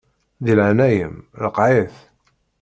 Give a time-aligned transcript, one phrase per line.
[0.43, 1.95] Di leɛnaya-m ṛeqqeɛ-it.